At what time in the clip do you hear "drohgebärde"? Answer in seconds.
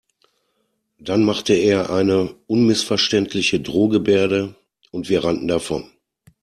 3.59-4.55